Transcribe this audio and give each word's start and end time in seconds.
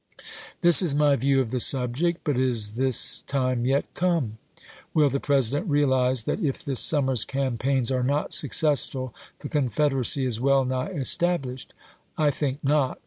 This 0.61 0.81
is 0.81 0.95
my 0.95 1.15
view 1.15 1.41
of 1.41 1.51
the 1.51 1.59
subject, 1.59 2.21
but 2.23 2.35
is 2.35 2.71
this 2.71 3.21
time 3.27 3.65
yet 3.67 3.85
come? 3.93 4.39
Will 4.95 5.09
the 5.09 5.19
President 5.19 5.69
realize 5.69 6.23
that 6.23 6.39
if 6.39 6.65
this 6.65 6.79
summer's 6.79 7.23
campaigns 7.23 7.91
are 7.91 8.01
not 8.01 8.33
successful 8.33 9.13
the 9.41 9.47
Confederacy 9.47 10.25
is 10.25 10.41
well 10.41 10.65
nigh 10.65 10.91
estab 10.93 11.41
lished? 11.41 11.67
I 12.17 12.31
think 12.31 12.63
not. 12.63 12.97